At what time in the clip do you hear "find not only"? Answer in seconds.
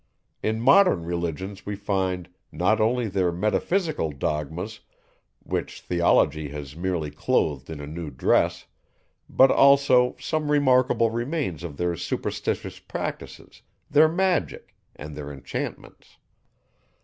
1.75-3.07